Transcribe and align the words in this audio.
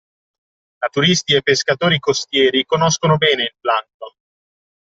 Naturalisti 0.81 1.35
e 1.35 1.43
pescatori 1.43 1.99
costieri 1.99 2.65
conoscono 2.65 3.17
bene 3.17 3.43
il 3.43 3.55
plamkton 3.59 4.15